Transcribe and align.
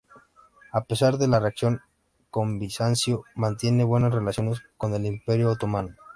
A 0.71 0.83
pesar 0.85 1.19
de 1.19 1.27
la 1.27 1.37
relación 1.37 1.81
con 2.31 2.57
Bizancio, 2.57 3.23
mantiene 3.35 3.83
buenas 3.83 4.11
relaciones 4.11 4.57
con 4.75 4.95
el 4.95 5.05
Imperio 5.05 5.51
otomano. 5.51 5.95